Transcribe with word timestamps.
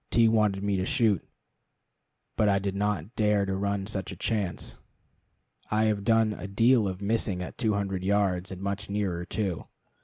T 0.09 0.27
wanted 0.27 0.63
me 0.63 0.77
to 0.77 0.83
shoot, 0.87 1.23
but 2.35 2.49
I 2.49 2.57
did 2.57 2.73
not 2.73 3.13
dare 3.15 3.45
to 3.45 3.55
run 3.55 3.85
such 3.85 4.11
a 4.11 4.15
chance. 4.15 4.79
I 5.69 5.83
have 5.83 6.03
done 6.03 6.33
a 6.33 6.47
deal 6.47 6.87
of 6.87 7.03
missing 7.03 7.43
at 7.43 7.55
two 7.55 7.75
hundred 7.75 8.03
yards, 8.03 8.51
and 8.51 8.63
much 8.63 8.89
nearer, 8.89 9.25
too. 9.25 9.67